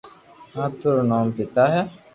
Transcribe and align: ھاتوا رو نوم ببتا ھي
ھاتوا 0.55 0.89
رو 0.95 1.03
نوم 1.09 1.25
ببتا 1.35 1.63
ھي 1.73 1.81